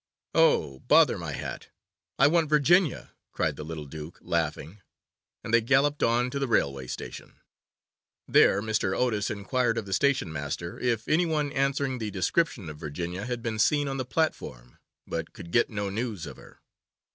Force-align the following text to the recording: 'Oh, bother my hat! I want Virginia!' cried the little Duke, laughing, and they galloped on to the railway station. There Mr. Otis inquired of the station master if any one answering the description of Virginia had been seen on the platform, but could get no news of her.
'Oh, 0.33 0.79
bother 0.87 1.15
my 1.19 1.33
hat! 1.33 1.69
I 2.17 2.25
want 2.25 2.49
Virginia!' 2.49 3.11
cried 3.31 3.55
the 3.55 3.63
little 3.63 3.85
Duke, 3.85 4.17
laughing, 4.23 4.81
and 5.43 5.53
they 5.53 5.61
galloped 5.61 6.01
on 6.01 6.31
to 6.31 6.39
the 6.39 6.47
railway 6.47 6.87
station. 6.87 7.35
There 8.27 8.63
Mr. 8.63 8.97
Otis 8.97 9.29
inquired 9.29 9.77
of 9.77 9.85
the 9.85 9.93
station 9.93 10.33
master 10.33 10.79
if 10.79 11.07
any 11.07 11.27
one 11.27 11.51
answering 11.51 11.99
the 11.99 12.09
description 12.09 12.67
of 12.67 12.79
Virginia 12.79 13.27
had 13.27 13.43
been 13.43 13.59
seen 13.59 13.87
on 13.87 13.97
the 13.97 14.03
platform, 14.05 14.79
but 15.05 15.33
could 15.33 15.51
get 15.51 15.69
no 15.69 15.91
news 15.91 16.25
of 16.25 16.37
her. 16.37 16.57